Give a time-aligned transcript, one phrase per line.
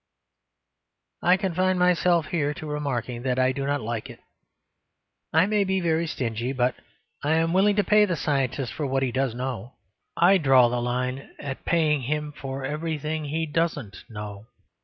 [1.21, 4.19] I confine myself here to remarking that I do not like it.
[5.31, 6.73] I may be very stingy, but
[7.23, 9.75] I am willing to pay the scientist for what he does know;
[10.17, 14.47] I draw the line at paying him for everything he doesn't know.